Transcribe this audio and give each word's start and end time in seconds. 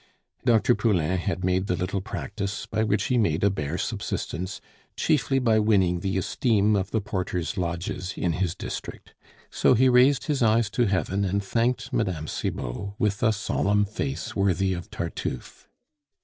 Dr. 0.43 0.73
Poulain 0.73 1.19
had 1.19 1.43
made 1.45 1.67
the 1.67 1.75
little 1.75 2.01
practice, 2.01 2.65
by 2.65 2.83
which 2.83 3.03
he 3.03 3.19
made 3.19 3.43
a 3.43 3.51
bare 3.51 3.77
subsistence, 3.77 4.59
chiefly 4.97 5.37
by 5.37 5.59
winning 5.59 5.99
the 5.99 6.17
esteem 6.17 6.75
of 6.75 6.89
the 6.89 6.99
porters' 7.01 7.55
lodges 7.55 8.15
in 8.17 8.31
his 8.33 8.55
district. 8.55 9.13
So 9.51 9.75
he 9.75 9.89
raised 9.89 10.23
his 10.25 10.41
eyes 10.41 10.71
to 10.71 10.85
heaven 10.87 11.23
and 11.23 11.43
thanked 11.43 11.93
Mme. 11.93 12.25
Cibot 12.25 12.93
with 12.97 13.21
a 13.21 13.31
solemn 13.31 13.85
face 13.85 14.35
worthy 14.35 14.73
of 14.73 14.89
Tartuffe. 14.89 15.67